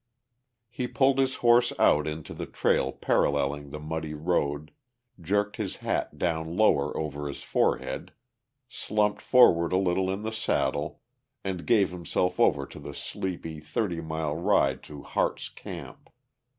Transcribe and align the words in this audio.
He 0.71 0.87
pulled 0.87 1.19
his 1.19 1.35
horse 1.45 1.71
out 1.77 2.07
into 2.07 2.33
the 2.33 2.47
trail 2.47 2.91
paralleling 2.91 3.69
the 3.69 3.79
muddy 3.79 4.15
road, 4.15 4.71
jerked 5.21 5.57
his 5.57 5.75
hat 5.75 6.17
down 6.17 6.57
lower 6.57 6.97
over 6.97 7.27
his 7.27 7.43
forehead, 7.43 8.11
slumped 8.67 9.21
forward 9.21 9.71
a 9.71 9.77
little 9.77 10.09
in 10.09 10.23
the 10.23 10.33
saddle, 10.33 11.01
and 11.43 11.67
gave 11.67 11.91
himself 11.91 12.39
over 12.39 12.65
to 12.65 12.79
the 12.79 12.95
sleepy 12.95 13.59
thirty 13.59 14.01
mile 14.01 14.35
ride 14.35 14.81
to 14.85 15.03
Harte's 15.03 15.49
Camp. 15.49 16.09